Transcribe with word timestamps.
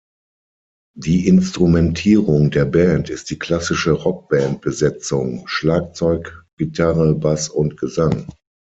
Die 0.97 1.27
Instrumentierung 1.27 2.49
der 2.49 2.65
Band 2.65 3.11
ist 3.11 3.29
die 3.29 3.37
klassische 3.37 3.91
Rockband-Besetzung: 3.91 5.43
Schlagzeug, 5.47 6.43
Gitarre, 6.57 7.13
Bass 7.13 7.49
und 7.49 7.77
Gesang. 7.77 8.25